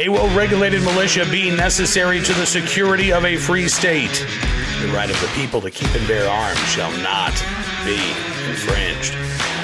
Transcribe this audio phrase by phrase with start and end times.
[0.00, 4.26] A well regulated militia being necessary to the security of a free state.
[4.80, 7.34] The right of the people to keep and bear arms shall not
[7.84, 8.00] be
[8.48, 9.14] infringed.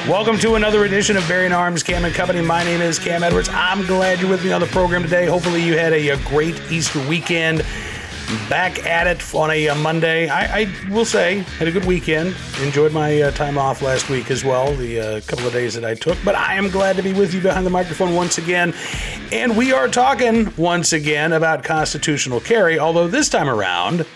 [0.07, 2.43] Welcome to another edition of Bearing Arms Cam and Company.
[2.43, 3.49] My name is Cam Edwards.
[3.49, 5.25] I'm glad you're with me on the program today.
[5.25, 7.64] Hopefully, you had a, a great Easter weekend
[8.48, 10.29] back at it on a, a Monday.
[10.29, 12.34] I, I, will say, had a good weekend.
[12.61, 15.84] Enjoyed my uh, time off last week as well, the uh, couple of days that
[15.84, 16.18] I took.
[16.25, 18.75] But I am glad to be with you behind the microphone once again.
[19.32, 24.07] And we are talking once again about constitutional carry, although this time around,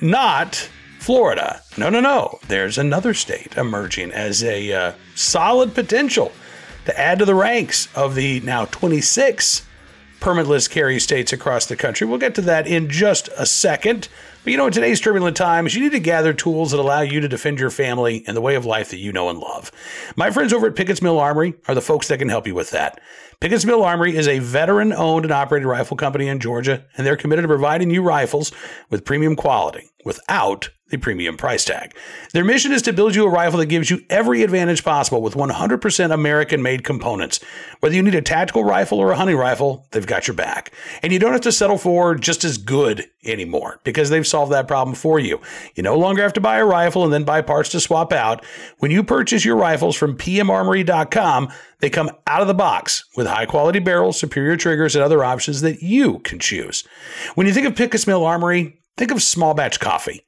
[0.00, 0.68] not
[0.98, 1.62] Florida.
[1.76, 2.38] No, no, no.
[2.48, 6.32] There's another state emerging as a uh, solid potential
[6.84, 9.66] to add to the ranks of the now 26
[10.24, 12.06] permitless carry states across the country.
[12.06, 14.08] We'll get to that in just a second.
[14.42, 17.20] But you know, in today's turbulent times, you need to gather tools that allow you
[17.20, 19.70] to defend your family and the way of life that you know and love.
[20.16, 22.70] My friends over at Pickett's Mill Armory are the folks that can help you with
[22.70, 23.02] that.
[23.38, 27.18] Pickett's Mill Armory is a veteran owned and operated rifle company in Georgia, and they're
[27.18, 28.50] committed to providing you rifles
[28.88, 31.96] with premium quality without the premium price tag.
[32.32, 35.34] Their mission is to build you a rifle that gives you every advantage possible with
[35.34, 37.40] 100% American made components.
[37.80, 40.72] Whether you need a tactical rifle or a hunting rifle, they've got your back.
[41.02, 44.68] And you don't have to settle for just as good anymore because they've solved that
[44.68, 45.40] problem for you.
[45.74, 48.44] You no longer have to buy a rifle and then buy parts to swap out.
[48.78, 53.46] When you purchase your rifles from pmarmory.com, they come out of the box with high
[53.46, 56.84] quality barrels, superior triggers, and other options that you can choose.
[57.34, 60.24] When you think of Pickett's Mill Armory, Think of small batch coffee.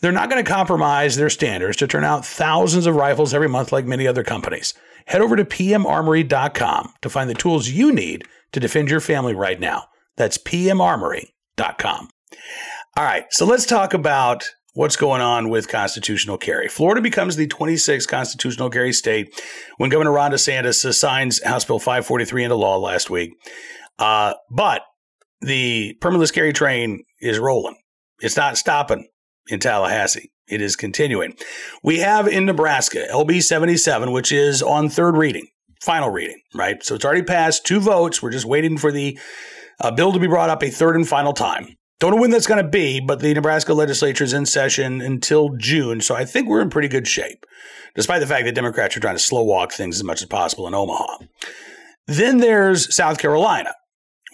[0.00, 3.72] They're not going to compromise their standards to turn out thousands of rifles every month
[3.72, 4.74] like many other companies.
[5.06, 9.58] Head over to pmarmory.com to find the tools you need to defend your family right
[9.58, 9.84] now.
[10.16, 12.08] That's pmarmory.com.
[12.96, 16.68] All right, so let's talk about what's going on with constitutional carry.
[16.68, 19.34] Florida becomes the 26th constitutional carry state
[19.78, 23.32] when Governor Ron DeSantis signs House Bill 543 into law last week.
[23.98, 24.82] Uh, but
[25.40, 27.76] the permitless carry train is rolling.
[28.20, 29.08] It's not stopping
[29.48, 30.30] in Tallahassee.
[30.48, 31.36] It is continuing.
[31.82, 35.46] We have in Nebraska LB 77, which is on third reading,
[35.80, 36.82] final reading, right?
[36.84, 38.22] So it's already passed two votes.
[38.22, 39.18] We're just waiting for the
[39.80, 41.76] uh, bill to be brought up a third and final time.
[42.00, 45.50] Don't know when that's going to be, but the Nebraska legislature is in session until
[45.56, 46.00] June.
[46.00, 47.44] So I think we're in pretty good shape,
[47.94, 50.66] despite the fact that Democrats are trying to slow walk things as much as possible
[50.66, 51.18] in Omaha.
[52.06, 53.74] Then there's South Carolina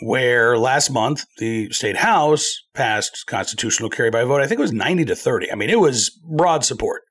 [0.00, 4.40] where last month the state house passed constitutional carry by vote.
[4.40, 5.50] I think it was 90 to 30.
[5.50, 7.02] I mean, it was broad support.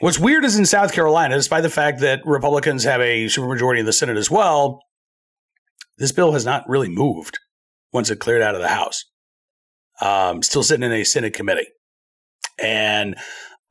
[0.00, 3.86] What's weird is in South Carolina, despite the fact that Republicans have a supermajority in
[3.86, 4.80] the Senate as well,
[5.96, 7.40] this bill has not really moved
[7.92, 9.04] once it cleared out of the House.
[10.00, 11.66] Um, still sitting in a Senate committee.
[12.62, 13.16] And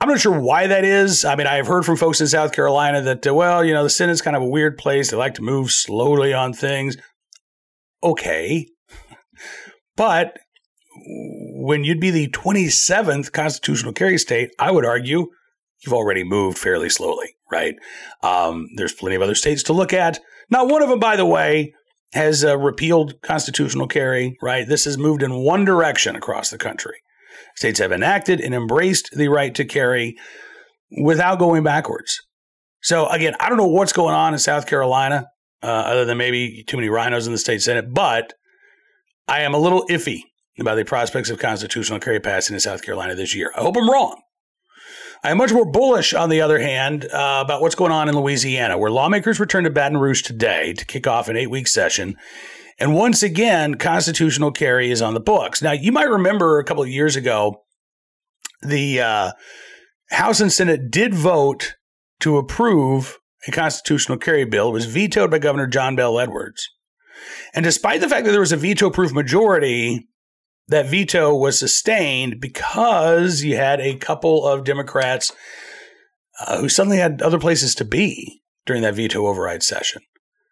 [0.02, 1.24] I'm not sure why that is.
[1.24, 3.90] I mean, I've heard from folks in South Carolina that, uh, well, you know, the
[3.90, 5.10] Senate's kind of a weird place.
[5.10, 6.98] They like to move slowly on things
[8.04, 8.68] okay.
[9.96, 10.38] But
[11.10, 15.28] when you'd be the 27th constitutional carry state, I would argue
[15.80, 17.76] you've already moved fairly slowly, right?
[18.24, 20.20] Um, there's plenty of other states to look at.
[20.50, 21.74] Not one of them, by the way,
[22.14, 24.68] has uh, repealed constitutional carry, right?
[24.68, 26.96] This has moved in one direction across the country.
[27.56, 30.16] States have enacted and embraced the right to carry
[31.02, 32.22] without going backwards.
[32.82, 35.28] So, again, I don't know what's going on in South Carolina
[35.64, 37.94] uh, other than maybe too many rhinos in the state senate.
[37.94, 38.34] But
[39.28, 40.22] I am a little iffy
[40.60, 43.52] about the prospects of constitutional carry passing in South Carolina this year.
[43.56, 44.22] I hope I'm wrong.
[45.24, 48.16] I am much more bullish, on the other hand, uh, about what's going on in
[48.16, 52.16] Louisiana, where lawmakers return to Baton Rouge today to kick off an eight week session.
[52.80, 55.62] And once again, constitutional carry is on the books.
[55.62, 57.64] Now, you might remember a couple of years ago,
[58.62, 59.32] the uh,
[60.12, 61.76] House and Senate did vote
[62.20, 63.18] to approve
[63.48, 64.72] a constitutional carry bill.
[64.72, 66.68] Was vetoed by Governor John Bel Edwards.
[67.54, 70.08] And despite the fact that there was a veto proof majority,
[70.68, 75.32] that veto was sustained because you had a couple of Democrats
[76.46, 80.02] uh, who suddenly had other places to be during that veto override session.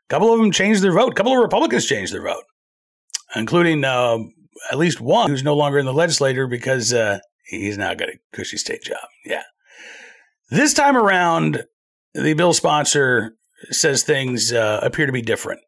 [0.10, 1.12] A couple of them changed their vote.
[1.12, 2.44] A couple of Republicans changed their vote,
[3.36, 4.18] including uh,
[4.72, 8.20] at least one who's no longer in the legislature because uh, he's now got a
[8.34, 8.98] cushy state job.
[9.26, 9.44] Yeah.
[10.50, 11.66] This time around,
[12.16, 13.36] the bill sponsor
[13.72, 15.62] says things uh, appear to be different.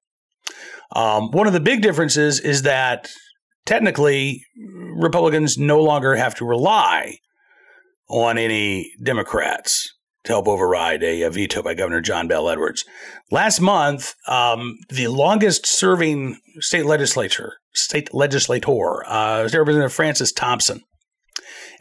[0.95, 3.09] Um, one of the big differences is that
[3.65, 4.43] technically
[4.95, 7.17] Republicans no longer have to rely
[8.09, 12.85] on any Democrats to help override a, a veto by Governor John Bel Edwards.
[13.31, 20.81] Last month, um, the longest serving state legislature, state legislator, uh, Representative Francis Thompson,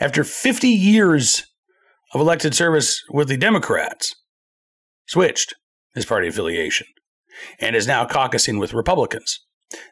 [0.01, 1.45] after 50 years
[2.13, 4.15] of elected service with the Democrats,
[5.07, 5.55] switched
[5.95, 6.87] his party affiliation
[7.61, 9.41] and is now caucusing with Republicans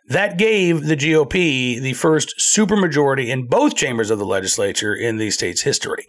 [0.09, 5.31] That gave the GOP the first supermajority in both chambers of the legislature in the
[5.31, 6.07] state's history.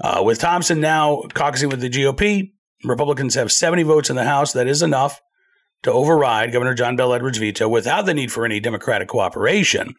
[0.00, 2.52] Uh, with Thompson now caucusing with the GOP,
[2.84, 4.52] Republicans have 70 votes in the House.
[4.52, 5.20] That is enough
[5.82, 9.94] to override Governor John Bel Edwards' veto without the need for any Democratic cooperation.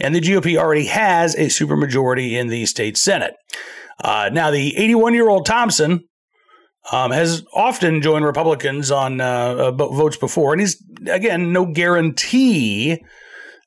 [0.00, 3.34] And the GOP already has a supermajority in the state Senate.
[4.02, 6.04] Uh, now, the 81 year old Thompson
[6.90, 13.02] um, has often joined Republicans on uh, uh, votes before, and he's, again, no guarantee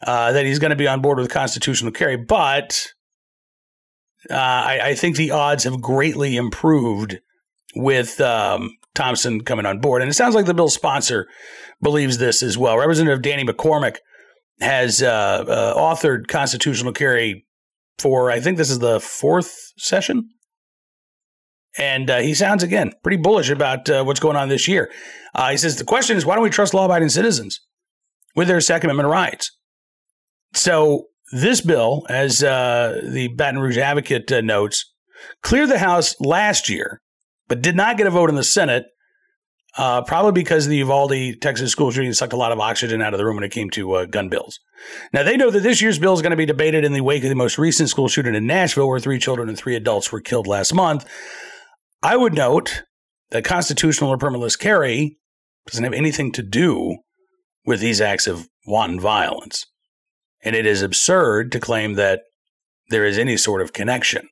[0.06, 2.92] uh, that he's going to be on board with constitutional carry, but
[4.30, 7.20] uh, I, I, think the odds have greatly improved
[7.76, 10.02] with um, Thompson coming on board.
[10.02, 11.28] And it sounds like the bill's sponsor
[11.82, 12.78] believes this as well.
[12.78, 13.98] Representative Danny McCormick
[14.62, 17.46] has uh, uh, authored constitutional carry
[18.00, 20.30] for, I think this is the fourth session.
[21.78, 24.92] And uh, he sounds, again, pretty bullish about uh, what's going on this year.
[25.34, 27.60] Uh, he says the question is why don't we trust law abiding citizens
[28.36, 29.52] with their Second Amendment rights?
[30.54, 34.94] So, this bill, as uh, the Baton Rouge Advocate notes,
[35.42, 37.02] cleared the House last year
[37.48, 38.86] but did not get a vote in the Senate,
[39.78, 43.18] uh, probably because the Uvalde, Texas school shooting sucked a lot of oxygen out of
[43.18, 44.60] the room when it came to uh, gun bills.
[45.14, 47.24] Now, they know that this year's bill is going to be debated in the wake
[47.24, 50.22] of the most recent school shooting in Nashville, where three children and three adults were
[50.22, 51.06] killed last month.
[52.06, 52.84] I would note
[53.32, 55.18] that constitutional or permitless carry
[55.66, 56.98] doesn't have anything to do
[57.66, 59.66] with these acts of wanton violence.
[60.44, 62.22] And it is absurd to claim that
[62.90, 64.30] there is any sort of connection.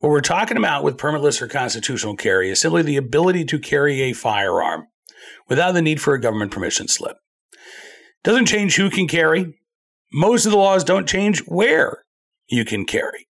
[0.00, 4.00] What we're talking about with permitless or constitutional carry is simply the ability to carry
[4.02, 4.88] a firearm
[5.48, 7.18] without the need for a government permission slip.
[8.24, 9.54] Doesn't change who can carry.
[10.12, 12.02] Most of the laws don't change where
[12.48, 13.28] you can carry.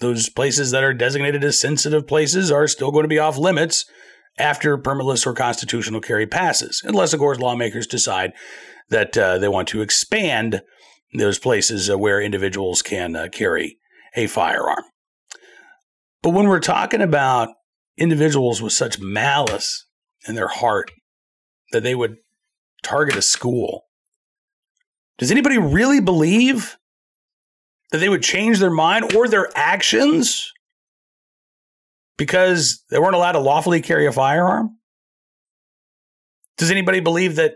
[0.00, 3.86] Those places that are designated as sensitive places are still going to be off limits
[4.38, 8.32] after permitless or constitutional carry passes, unless, of course, lawmakers decide
[8.90, 10.62] that uh, they want to expand
[11.14, 13.78] those places uh, where individuals can uh, carry
[14.14, 14.84] a firearm.
[16.22, 17.48] But when we're talking about
[17.96, 19.86] individuals with such malice
[20.28, 20.90] in their heart
[21.72, 22.16] that they would
[22.82, 23.84] target a school,
[25.18, 26.76] does anybody really believe
[27.90, 30.52] that they would change their mind or their actions
[32.16, 34.70] because they weren't allowed to lawfully carry a firearm?
[36.56, 37.54] Does anybody believe that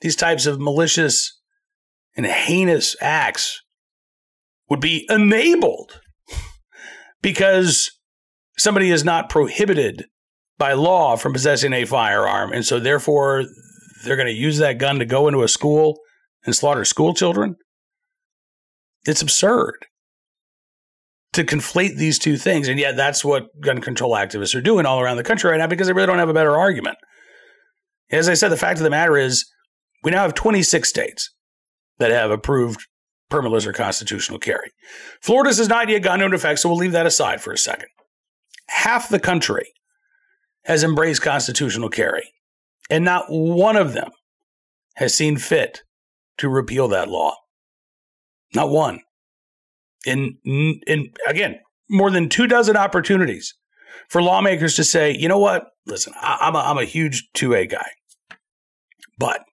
[0.00, 1.40] these types of malicious
[2.16, 3.62] and heinous acts
[4.68, 6.00] would be enabled
[7.22, 7.90] because
[8.58, 10.06] somebody is not prohibited
[10.58, 12.52] by law from possessing a firearm.
[12.52, 13.44] And so, therefore,
[14.04, 15.98] they're going to use that gun to go into a school
[16.44, 17.56] and slaughter school children.
[19.04, 19.86] It's absurd
[21.32, 22.68] to conflate these two things.
[22.68, 25.66] And yet, that's what gun control activists are doing all around the country right now
[25.66, 26.98] because they really don't have a better argument.
[28.10, 29.46] As I said, the fact of the matter is,
[30.04, 31.30] we now have 26 states
[31.98, 32.86] that have approved
[33.30, 34.70] permitless or constitutional carry.
[35.22, 37.88] Florida's has not yet gone into effect, so we'll leave that aside for a second
[38.72, 39.72] half the country
[40.64, 42.32] has embraced constitutional carry,
[42.88, 44.10] and not one of them
[44.96, 45.82] has seen fit
[46.38, 47.36] to repeal that law.
[48.54, 49.00] Not one.
[50.04, 53.54] In, in again, more than two dozen opportunities
[54.08, 55.66] for lawmakers to say, you know what?
[55.86, 57.86] Listen, I, am a, I'm a huge 2A guy,
[59.18, 59.44] but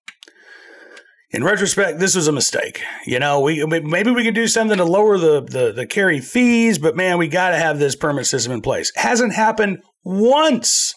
[1.31, 2.81] in retrospect, this was a mistake.
[3.05, 6.79] You know, we maybe we could do something to lower the the, the carry fees,
[6.79, 8.91] but man, we got to have this permit system in place.
[8.95, 10.95] Hasn't happened once,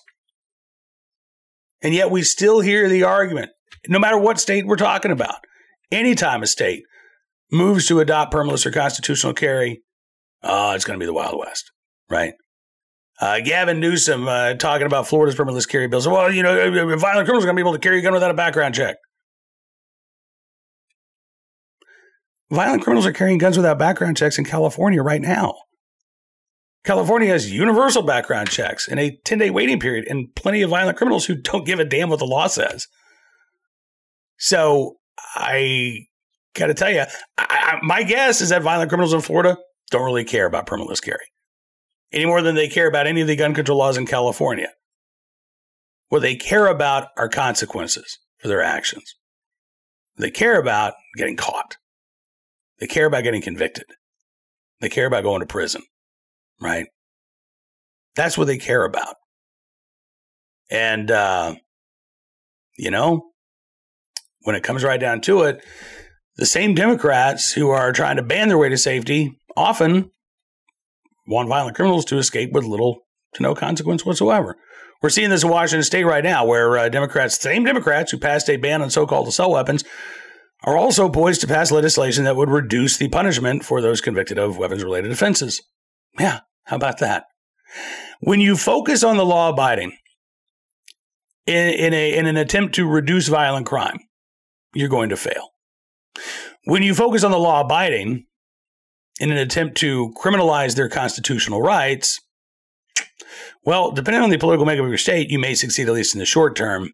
[1.82, 3.50] and yet we still hear the argument.
[3.88, 5.36] No matter what state we're talking about,
[5.90, 6.84] anytime a state
[7.52, 9.82] moves to adopt permitless or constitutional carry,
[10.42, 11.70] uh, it's going to be the Wild West,
[12.10, 12.34] right?
[13.20, 16.08] Uh, Gavin Newsom uh, talking about Florida's permitless carry bills.
[16.08, 16.56] Well, you know,
[16.96, 18.96] violent criminals are going to be able to carry a gun without a background check.
[22.50, 25.54] Violent criminals are carrying guns without background checks in California right now.
[26.84, 30.96] California has universal background checks and a 10 day waiting period, and plenty of violent
[30.96, 32.88] criminals who don't give a damn what the law says.
[34.36, 34.96] So
[35.36, 36.06] I
[36.54, 37.04] got to tell you,
[37.38, 39.56] I, I, my guess is that violent criminals in Florida
[39.90, 41.26] don't really care about permitless carry
[42.12, 44.68] any more than they care about any of the gun control laws in California.
[46.08, 49.14] What they care about are consequences for their actions.
[50.16, 51.76] They care about getting caught.
[52.78, 53.86] They care about getting convicted.
[54.80, 55.82] They care about going to prison,
[56.60, 56.86] right?
[58.14, 59.14] That's what they care about.
[60.70, 61.54] And, uh,
[62.76, 63.30] you know,
[64.42, 65.64] when it comes right down to it,
[66.36, 70.10] the same Democrats who are trying to ban their way to safety often
[71.26, 73.00] want violent criminals to escape with little
[73.34, 74.56] to no consequence whatsoever.
[75.02, 78.48] We're seeing this in Washington state right now, where uh, Democrats, same Democrats who passed
[78.48, 79.84] a ban on so called assault weapons,
[80.64, 84.58] are also poised to pass legislation that would reduce the punishment for those convicted of
[84.58, 85.60] weapons related offenses.
[86.20, 87.24] Yeah, how about that?
[88.20, 89.96] When you focus on the law abiding
[91.46, 93.98] in, in, a, in an attempt to reduce violent crime,
[94.72, 95.51] you're going to fail.
[96.64, 98.26] When you focus on the law abiding
[99.20, 102.20] in an attempt to criminalize their constitutional rights,
[103.64, 106.18] well, depending on the political makeup of your state, you may succeed at least in
[106.18, 106.92] the short term.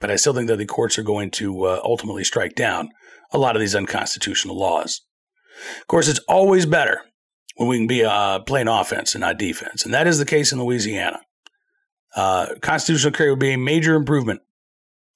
[0.00, 2.90] But I still think that the courts are going to uh, ultimately strike down
[3.32, 5.02] a lot of these unconstitutional laws.
[5.80, 7.02] Of course, it's always better
[7.56, 9.84] when we can be uh, playing offense and not defense.
[9.84, 11.20] And that is the case in Louisiana.
[12.16, 14.40] Uh, constitutional carry would be a major improvement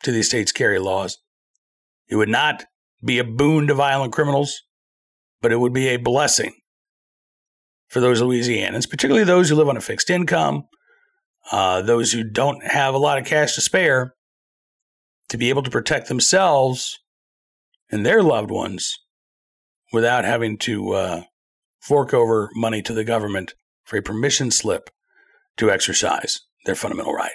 [0.03, 1.19] to the state's carry laws.
[2.09, 2.65] It would not
[3.05, 4.63] be a boon to violent criminals,
[5.43, 6.55] but it would be a blessing
[7.89, 10.65] for those Louisianans, particularly those who live on a fixed income,
[11.53, 14.15] uh, those who don't have a lot of cash to spare,
[15.29, 16.99] to be able to protect themselves
[17.91, 18.99] and their loved ones
[19.93, 21.23] without having to uh,
[21.81, 24.91] fork over money to the government for a permission slip
[25.57, 27.35] to exercise their fundamental right.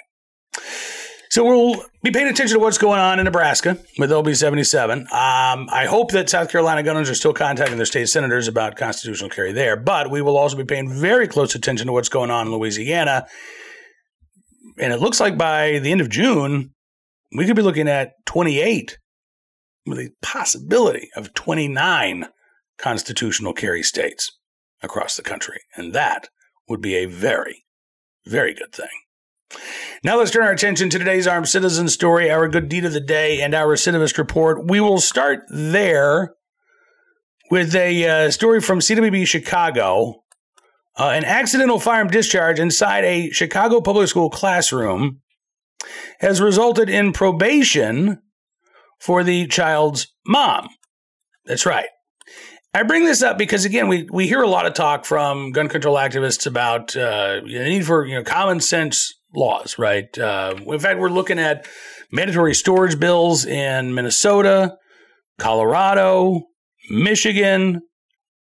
[1.30, 4.98] So we'll be paying attention to what's going on in Nebraska with LB 77.
[4.98, 8.74] Um, I hope that South Carolina gun owners are still contacting their state senators about
[8.74, 12.32] constitutional carry there, but we will also be paying very close attention to what's going
[12.32, 13.28] on in Louisiana.
[14.80, 16.74] And it looks like by the end of June,
[17.36, 18.98] we could be looking at 28
[19.86, 22.26] with a possibility of 29
[22.76, 24.36] constitutional carry states
[24.82, 25.60] across the country.
[25.76, 26.28] And that
[26.68, 27.66] would be a very,
[28.26, 28.88] very good thing.
[30.02, 33.00] Now let's turn our attention to today's armed citizen story, our good deed of the
[33.00, 34.66] day, and our recidivist report.
[34.66, 36.34] We will start there
[37.50, 40.22] with a uh, story from CWB Chicago.
[40.98, 45.20] Uh, an accidental firearm discharge inside a Chicago public school classroom
[46.20, 48.20] has resulted in probation
[48.98, 50.68] for the child's mom.
[51.44, 51.88] That's right.
[52.72, 55.68] I bring this up because again, we we hear a lot of talk from gun
[55.68, 60.16] control activists about uh, the need for you know common sense laws, right?
[60.18, 61.66] Uh, in fact, we're looking at
[62.10, 64.76] mandatory storage bills in Minnesota,
[65.38, 66.42] Colorado,
[66.90, 67.82] Michigan.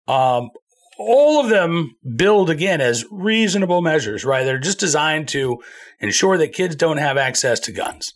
[0.06, 0.50] Um,
[0.98, 4.44] all of them build again as reasonable measures, right?
[4.44, 5.58] They're just designed to
[6.00, 8.12] ensure that kids don't have access to guns.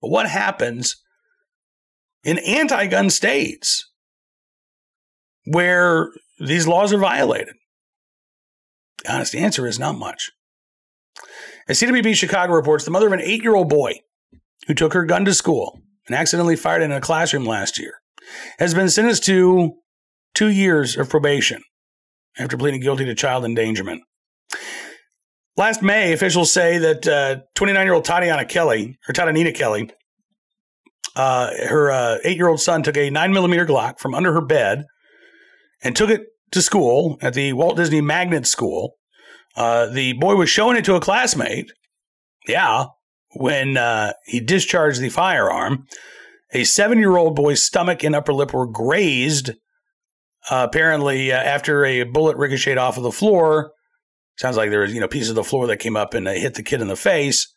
[0.00, 0.96] But what happens
[2.22, 3.90] in anti gun states
[5.44, 7.54] where these laws are violated?
[9.02, 10.30] The honest answer is not much.
[11.68, 13.94] As CWB Chicago reports, the mother of an eight year old boy
[14.66, 17.94] who took her gun to school and accidentally fired it in a classroom last year
[18.58, 19.74] has been sentenced to
[20.34, 21.62] two years of probation
[22.38, 24.02] after pleading guilty to child endangerment.
[25.56, 29.90] Last May, officials say that 29 uh, year old Tatiana Kelly, or Tatanina Kelly,
[31.16, 34.40] uh, her uh, eight year old son took a nine millimeter Glock from under her
[34.40, 34.84] bed
[35.82, 38.94] and took it to school at the Walt Disney Magnet School.
[39.60, 41.70] Uh, the boy was showing it to a classmate.
[42.48, 42.86] Yeah,
[43.34, 45.86] when uh, he discharged the firearm.
[46.52, 49.50] A seven year old boy's stomach and upper lip were grazed
[50.48, 53.72] uh, apparently, uh, after a bullet ricocheted off of the floor,
[54.36, 56.32] sounds like there was you know pieces of the floor that came up and uh,
[56.32, 57.52] hit the kid in the face.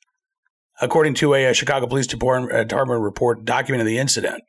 [0.82, 2.52] According to a, a Chicago Police Department,
[3.02, 4.44] report documenting the incident.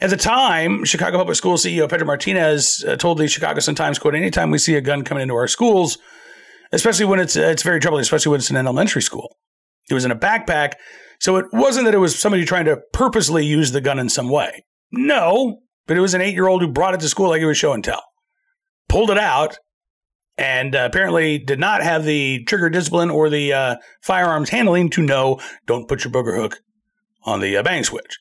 [0.00, 4.16] At the time, Chicago Public School CEO Pedro Martinez told the Chicago Sun Times, "quote
[4.16, 5.98] Anytime we see a gun coming into our schools,
[6.74, 9.36] especially when it's it's very troubling, especially when it's in an elementary school.
[9.90, 10.74] It was in a backpack,
[11.20, 14.28] so it wasn't that it was somebody trying to purposely use the gun in some
[14.28, 14.64] way.
[14.90, 17.46] No, but it was an eight year old who brought it to school like it
[17.46, 18.02] was show and tell,
[18.88, 19.58] pulled it out,
[20.36, 25.02] and uh, apparently did not have the trigger discipline or the uh, firearms handling to
[25.02, 26.60] know don't put your booger hook
[27.24, 28.18] on the uh, bang switch.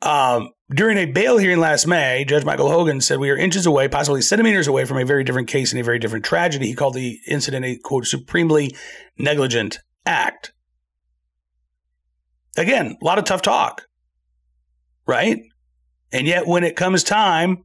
[0.00, 3.88] Um, during a bail hearing last May, Judge Michael Hogan said we are inches away,
[3.88, 6.66] possibly centimeters away from a very different case and a very different tragedy.
[6.66, 8.76] He called the incident a quote supremely
[9.18, 10.52] negligent act.
[12.56, 13.86] Again, a lot of tough talk,
[15.06, 15.40] right?
[16.12, 17.64] And yet, when it comes time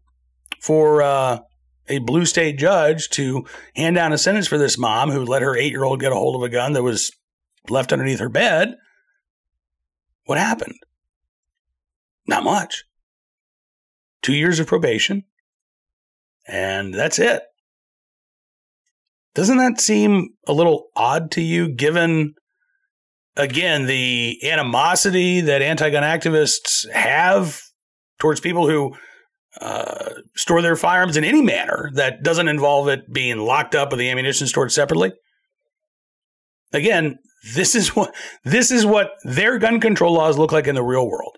[0.59, 1.39] for uh,
[1.87, 5.55] a blue state judge to hand down a sentence for this mom who let her
[5.55, 7.11] eight year old get a hold of a gun that was
[7.69, 8.75] left underneath her bed,
[10.25, 10.75] what happened?
[12.27, 12.83] Not much.
[14.21, 15.23] Two years of probation,
[16.47, 17.43] and that's it.
[19.35, 22.35] Doesn't that seem a little odd to you, given,
[23.35, 27.61] again, the animosity that anti gun activists have
[28.19, 28.95] towards people who
[29.59, 33.97] uh, store their firearms in any manner that doesn't involve it being locked up or
[33.97, 35.11] the ammunition stored separately.
[36.71, 37.19] Again,
[37.53, 41.07] this is what this is what their gun control laws look like in the real
[41.07, 41.37] world.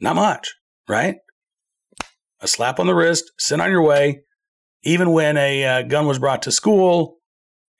[0.00, 0.54] Not much,
[0.88, 1.16] right?
[2.40, 4.22] A slap on the wrist, sent on your way,
[4.82, 7.16] even when a uh, gun was brought to school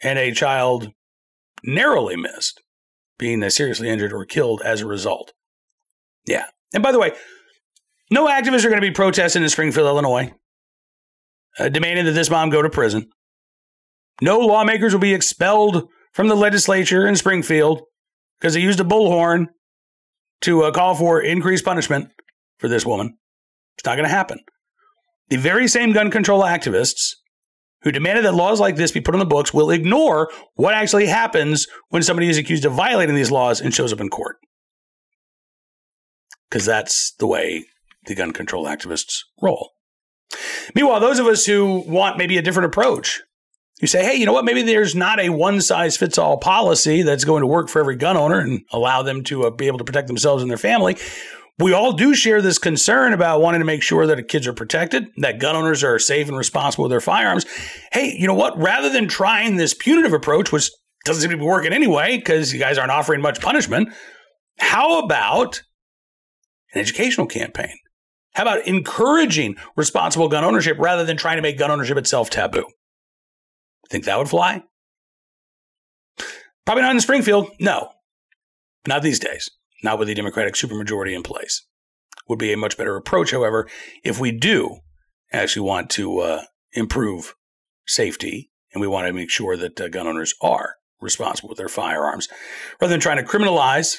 [0.02, 0.88] and a child
[1.64, 2.62] narrowly missed
[3.18, 5.32] being seriously injured or killed as a result.
[6.26, 6.46] Yeah.
[6.74, 7.12] And by the way,
[8.10, 10.32] no activists are going to be protesting in Springfield, Illinois,
[11.58, 13.08] uh, demanding that this mom go to prison.
[14.20, 17.82] No lawmakers will be expelled from the legislature in Springfield
[18.38, 19.46] because they used a bullhorn
[20.42, 22.10] to uh, call for increased punishment
[22.58, 23.16] for this woman.
[23.76, 24.40] It's not going to happen.
[25.28, 27.14] The very same gun control activists
[27.82, 31.06] who demanded that laws like this be put on the books will ignore what actually
[31.06, 34.36] happens when somebody is accused of violating these laws and shows up in court.
[36.48, 37.66] Because that's the way
[38.06, 39.72] the gun control activists roll.
[40.74, 43.22] Meanwhile, those of us who want maybe a different approach,
[43.80, 44.44] you say, hey, you know what?
[44.44, 47.96] Maybe there's not a one size fits all policy that's going to work for every
[47.96, 50.96] gun owner and allow them to uh, be able to protect themselves and their family.
[51.58, 55.06] We all do share this concern about wanting to make sure that kids are protected,
[55.18, 57.46] that gun owners are safe and responsible with their firearms.
[57.92, 58.58] Hey, you know what?
[58.58, 60.70] Rather than trying this punitive approach, which
[61.04, 63.88] doesn't seem to be working anyway because you guys aren't offering much punishment,
[64.58, 65.62] how about
[66.74, 67.76] an educational campaign?
[68.34, 72.66] How about encouraging responsible gun ownership rather than trying to make gun ownership itself taboo?
[73.90, 74.62] Think that would fly?
[76.64, 77.50] Probably not in Springfield.
[77.60, 77.90] No,
[78.86, 79.50] not these days.
[79.82, 81.64] Not with the Democratic supermajority in place.
[82.28, 83.68] Would be a much better approach, however,
[84.02, 84.78] if we do
[85.32, 87.34] actually want to uh, improve
[87.86, 91.68] safety and we want to make sure that uh, gun owners are responsible with their
[91.68, 92.28] firearms.
[92.80, 93.98] Rather than trying to criminalize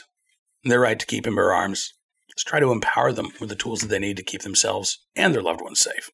[0.64, 1.94] their right to keep and bear arms,
[2.30, 5.34] let's try to empower them with the tools that they need to keep themselves and
[5.34, 6.12] their loved ones safe.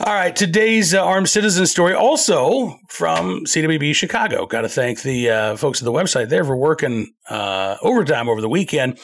[0.00, 4.46] All right, today's uh, armed citizen story also from CWB Chicago.
[4.46, 8.40] Got to thank the uh, folks at the website there for working uh, overtime over
[8.40, 8.98] the weekend.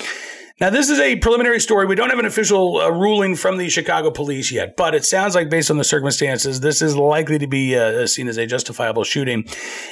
[0.62, 1.84] Now, this is a preliminary story.
[1.84, 5.34] We don't have an official uh, ruling from the Chicago police yet, but it sounds
[5.34, 9.04] like, based on the circumstances, this is likely to be uh, seen as a justifiable
[9.04, 9.44] shooting.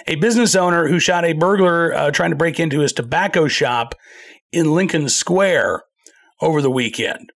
[0.06, 3.94] A business owner who shot a burglar uh, trying to break into his tobacco shop
[4.50, 5.82] in Lincoln Square
[6.40, 7.32] over the weekend.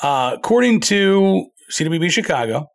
[0.00, 2.66] according to CWB Chicago.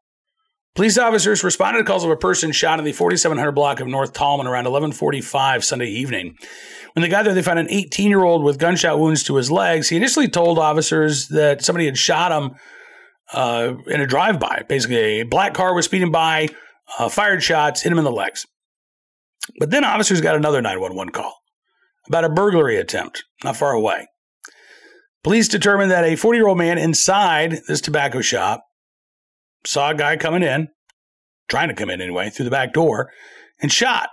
[0.76, 4.14] Police officers responded to calls of a person shot in the 4700 block of North
[4.14, 6.36] Talman around 11:45 Sunday evening.
[6.94, 9.90] When they got there, they found an 18-year-old with gunshot wounds to his legs.
[9.90, 12.56] He initially told officers that somebody had shot him
[13.34, 14.64] uh, in a drive-by.
[14.68, 16.50] Basically, a black car was speeding by,
[16.98, 18.46] uh, fired shots, hit him in the legs.
[19.60, 21.36] But then officers got another 911 call
[22.08, 24.08] about a burglary attempt not far away.
[25.24, 28.64] Police determined that a 40 year old man inside this tobacco shop
[29.66, 30.70] saw a guy coming in,
[31.48, 33.12] trying to come in anyway, through the back door,
[33.62, 34.10] and shot.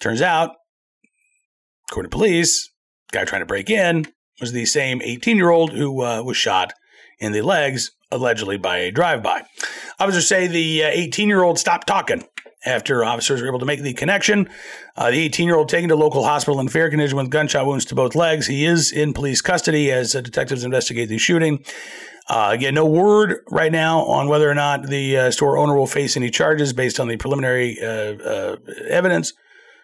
[0.00, 0.50] Turns out,
[1.90, 2.70] according to police,
[3.12, 4.06] guy trying to break in
[4.40, 6.72] was the same 18 year old who uh, was shot
[7.18, 9.42] in the legs, allegedly by a drive by.
[9.98, 12.24] Officers say the 18 uh, year old stopped talking
[12.66, 14.48] after officers were able to make the connection.
[14.96, 17.84] Uh, the 18 year old taken to local hospital in fair condition with gunshot wounds
[17.86, 18.46] to both legs.
[18.46, 21.64] He is in police custody as uh, detectives investigate the shooting.
[22.28, 25.86] Uh, again, no word right now on whether or not the uh, store owner will
[25.86, 28.56] face any charges based on the preliminary uh, uh,
[28.88, 29.32] evidence.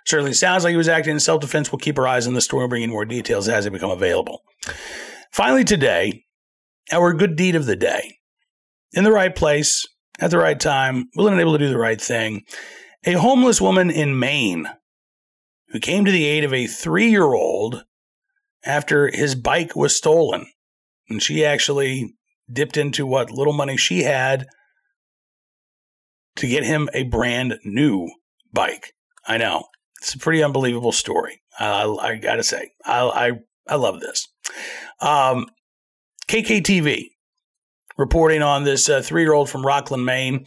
[0.06, 1.70] Certainly sounds like he was acting in self defense.
[1.70, 3.90] We'll keep our eyes on the story and bring in more details as they become
[3.90, 4.42] available.
[5.30, 6.24] Finally, today,
[6.90, 8.16] our good deed of the day.
[8.92, 9.86] In the right place,
[10.18, 12.42] at the right time, willing and able to do the right thing.
[13.04, 14.66] A homeless woman in Maine
[15.68, 17.84] who came to the aid of a three year old
[18.64, 20.46] after his bike was stolen.
[21.08, 22.14] And she actually
[22.52, 24.46] dipped into what little money she had
[26.36, 28.08] to get him a brand new
[28.52, 28.94] bike.
[29.26, 29.64] I know.
[30.00, 31.42] It's a pretty unbelievable story.
[31.58, 33.32] I, I gotta say, I, I,
[33.68, 34.28] I love this.
[35.00, 35.46] Um,
[36.28, 37.10] KKTV
[37.98, 40.46] reporting on this uh, three year old from Rockland, Maine.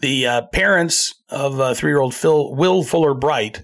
[0.00, 3.62] The uh, parents of uh, three year old Phil Will Fuller Wright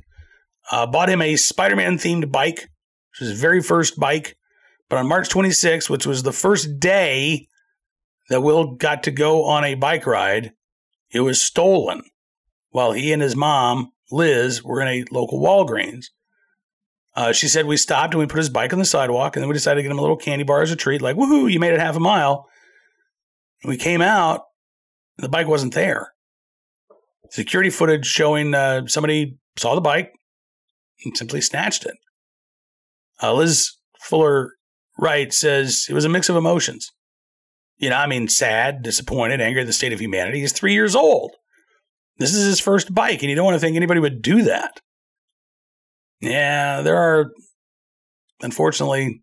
[0.70, 4.37] uh, bought him a Spider Man themed bike, which was his very first bike.
[4.88, 7.47] But on March 26th, which was the first day
[8.29, 10.53] that Will got to go on a bike ride,
[11.11, 12.03] it was stolen
[12.71, 16.07] while he and his mom, Liz, were in a local Walgreens.
[17.14, 19.49] Uh, she said we stopped and we put his bike on the sidewalk, and then
[19.49, 21.59] we decided to get him a little candy bar as a treat, like, woohoo, you
[21.59, 22.49] made it half a mile.
[23.62, 24.43] And we came out,
[25.17, 26.12] the bike wasn't there.
[27.31, 30.12] Security footage showing uh, somebody saw the bike
[31.05, 31.97] and simply snatched it.
[33.23, 34.55] Uh, Liz Fuller
[34.99, 36.93] Wright says it was a mix of emotions.
[37.79, 40.41] You know, I mean, sad, disappointed, angry at the state of humanity.
[40.41, 41.33] He's three years old.
[42.19, 44.81] This is his first bike, and you don't want to think anybody would do that.
[46.21, 47.31] Yeah, there are,
[48.43, 49.23] unfortunately,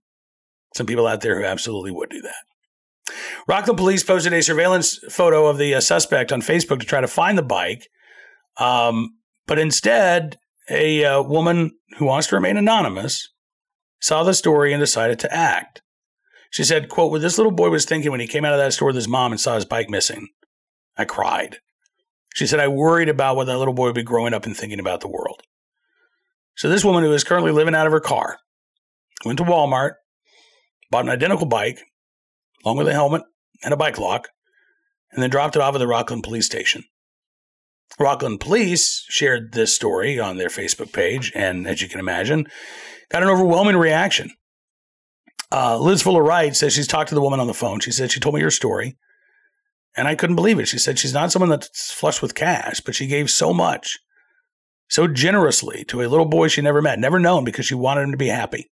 [0.76, 3.14] some people out there who absolutely would do that.
[3.48, 7.08] Rockland police posted a surveillance photo of the uh, suspect on Facebook to try to
[7.08, 7.90] find the bike.
[8.58, 10.38] Um, but instead,
[10.70, 13.30] a uh, woman who wants to remain anonymous
[14.00, 15.82] saw the story and decided to act.
[16.56, 18.72] She said, quote, what this little boy was thinking when he came out of that
[18.72, 20.30] store with his mom and saw his bike missing.
[20.98, 21.58] I cried.
[22.34, 24.80] She said, I worried about what that little boy would be growing up and thinking
[24.80, 25.42] about the world.
[26.56, 28.38] So this woman who is currently living out of her car
[29.26, 29.96] went to Walmart,
[30.90, 31.82] bought an identical bike,
[32.64, 33.24] along with a helmet
[33.62, 34.30] and a bike lock,
[35.12, 36.86] and then dropped it off at the Rockland police station.
[38.00, 42.48] Rockland police shared this story on their Facebook page, and as you can imagine,
[43.12, 44.32] got an overwhelming reaction.
[45.52, 47.80] Uh, Liz Fuller Wright says she's talked to the woman on the phone.
[47.80, 48.98] She said she told me her story,
[49.96, 50.68] and I couldn't believe it.
[50.68, 54.00] She said she's not someone that's flush with cash, but she gave so much,
[54.88, 58.12] so generously to a little boy she never met, never known, because she wanted him
[58.12, 58.72] to be happy.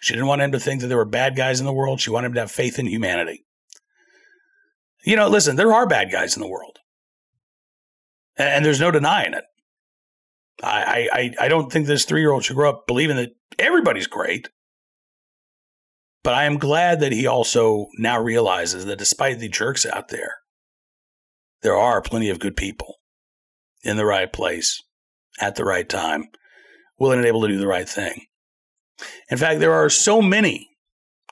[0.00, 2.00] She didn't want him to think that there were bad guys in the world.
[2.00, 3.44] She wanted him to have faith in humanity.
[5.04, 6.78] You know, listen, there are bad guys in the world
[8.36, 9.44] and there's no denying it.
[10.62, 14.06] I, I, I don't think this three year old should grow up believing that everybody's
[14.06, 14.48] great.
[16.24, 20.36] But I am glad that he also now realizes that despite the jerks out there,
[21.62, 22.96] there are plenty of good people
[23.82, 24.82] in the right place
[25.38, 26.30] at the right time,
[26.98, 28.24] willing and able to do the right thing.
[29.30, 30.70] In fact, there are so many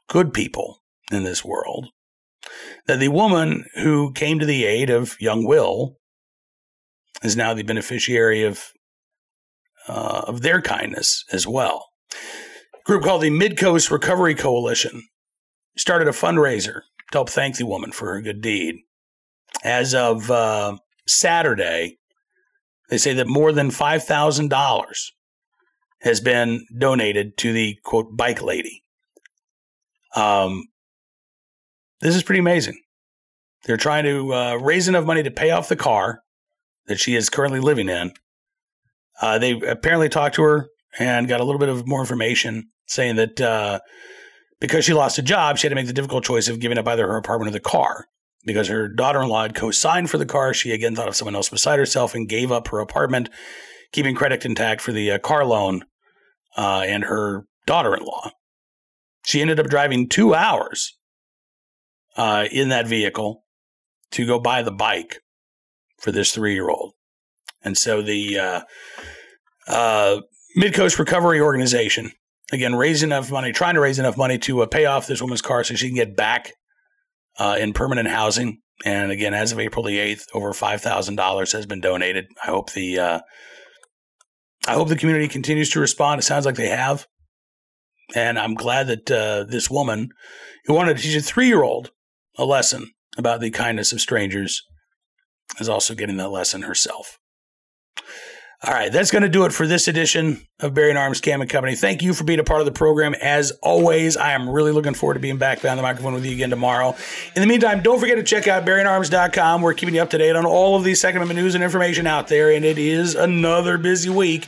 [0.08, 1.88] good people in this world
[2.86, 5.96] that the woman who came to the aid of young Will
[7.22, 8.72] is now the beneficiary of
[9.88, 11.86] uh, of their kindness as well.
[12.84, 15.04] Group called the Midcoast Recovery Coalition
[15.76, 18.76] started a fundraiser to help thank the woman for her good deed.
[19.62, 21.98] As of uh, Saturday,
[22.88, 25.12] they say that more than five thousand dollars
[26.00, 28.82] has been donated to the quote bike lady.
[30.16, 30.64] Um,
[32.00, 32.80] this is pretty amazing.
[33.64, 36.22] They're trying to uh, raise enough money to pay off the car
[36.86, 38.12] that she is currently living in.
[39.20, 43.16] Uh, they apparently talked to her and got a little bit of more information saying
[43.16, 43.80] that uh,
[44.60, 46.86] because she lost a job, she had to make the difficult choice of giving up
[46.86, 48.06] either her apartment or the car.
[48.44, 51.14] Because her daughter in law had co signed for the car, she again thought of
[51.14, 53.28] someone else beside herself and gave up her apartment,
[53.92, 55.82] keeping credit intact for the uh, car loan
[56.56, 58.32] uh, and her daughter in law.
[59.24, 60.98] She ended up driving two hours
[62.16, 63.44] uh, in that vehicle
[64.10, 65.20] to go buy the bike
[65.98, 66.92] for this three year old.
[67.64, 68.60] And so the uh,
[69.68, 70.20] uh,
[70.56, 72.12] Midcoast Recovery Organization,
[72.52, 75.42] again, raising enough money, trying to raise enough money to uh, pay off this woman's
[75.42, 76.52] car so she can get back
[77.38, 78.58] uh, in permanent housing.
[78.84, 82.26] And again, as of April the 8th, over $5,000 has been donated.
[82.42, 83.20] I hope the uh,
[84.66, 86.20] I hope the community continues to respond.
[86.20, 87.06] It sounds like they have.
[88.14, 90.10] And I'm glad that uh, this woman
[90.66, 91.90] who wanted to teach a three year old
[92.36, 94.62] a lesson about the kindness of strangers
[95.58, 97.18] is also getting that lesson herself.
[98.64, 101.50] All right, that's going to do it for this edition of Bearing Arms Cam and
[101.50, 101.74] Company.
[101.74, 103.12] Thank you for being a part of the program.
[103.14, 106.30] As always, I am really looking forward to being back behind the microphone with you
[106.30, 106.94] again tomorrow.
[107.34, 109.62] In the meantime, don't forget to check out bearingarms.com.
[109.62, 112.06] We're keeping you up to date on all of the Second Amendment news and information
[112.06, 114.46] out there, and it is another busy week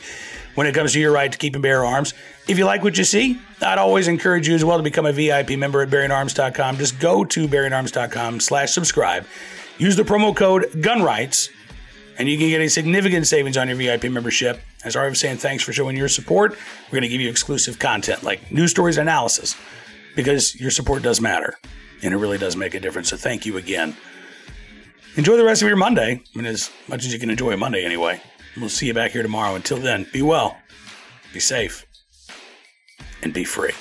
[0.53, 2.13] when it comes to your right to keep and bear arms.
[2.47, 5.11] If you like what you see, I'd always encourage you as well to become a
[5.11, 6.77] VIP member at bearingarms.com.
[6.77, 9.25] Just go to bearingarms.com slash subscribe
[9.77, 11.49] Use the promo code GUNRIGHTS,
[12.17, 14.61] and you can get a significant savings on your VIP membership.
[14.83, 16.51] As I was saying, thanks for showing your support.
[16.51, 19.55] We're going to give you exclusive content like news stories analysis
[20.15, 21.57] because your support does matter
[22.01, 23.09] and it really does make a difference.
[23.09, 23.95] So thank you again.
[25.15, 26.21] Enjoy the rest of your Monday.
[26.23, 28.21] I mean, as much as you can enjoy a Monday anyway.
[28.57, 29.55] We'll see you back here tomorrow.
[29.55, 30.57] Until then, be well,
[31.33, 31.85] be safe,
[33.21, 33.73] and be free.